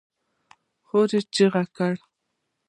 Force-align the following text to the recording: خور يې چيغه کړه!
خور 0.85 1.09
يې 1.15 1.19
چيغه 1.33 1.63
کړه! 1.75 2.03